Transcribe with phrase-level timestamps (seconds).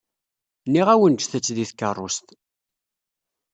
[0.65, 2.27] Nniɣ-awen ǧǧet-tt deg tkeṛṛust.